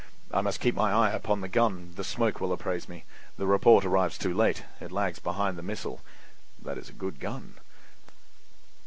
[0.31, 4.17] I must keep my eye upon the gun; the smoke will apprise me—the report arrives
[4.17, 6.01] too late; it lags behind the missile.
[6.59, 7.59] That is a good gun."